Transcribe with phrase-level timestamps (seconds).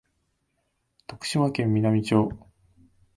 [1.05, 2.31] 徳島県美波町